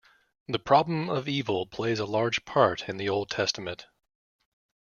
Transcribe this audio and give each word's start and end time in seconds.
The 0.47 0.57
problem 0.57 1.11
of 1.11 1.27
evil 1.29 1.67
plays 1.67 1.99
a 1.99 2.07
large 2.07 2.43
part 2.43 2.89
in 2.89 2.97
the 2.97 3.07
Old 3.07 3.29
Testament. 3.29 3.85